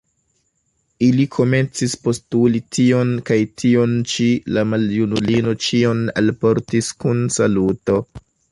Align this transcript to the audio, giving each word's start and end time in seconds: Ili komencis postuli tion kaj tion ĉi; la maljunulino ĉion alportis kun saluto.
Ili 1.07 1.25
komencis 1.35 1.93
postuli 2.07 2.61
tion 2.77 3.13
kaj 3.29 3.37
tion 3.63 3.93
ĉi; 4.13 4.27
la 4.57 4.65
maljunulino 4.73 5.55
ĉion 5.69 6.05
alportis 6.25 6.93
kun 7.05 7.25
saluto. 7.41 8.03